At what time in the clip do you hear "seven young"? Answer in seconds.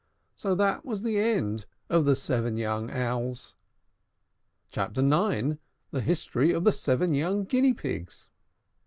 2.15-2.89, 6.71-7.45